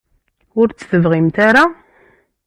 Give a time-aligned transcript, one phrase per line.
[0.59, 1.63] Ur tt-tebɣimt ara?